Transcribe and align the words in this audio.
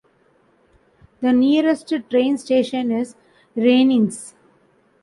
The 1.19 1.31
nearest 1.31 1.93
train 2.09 2.35
station 2.39 2.89
is 2.91 3.15
Renens. 3.55 4.33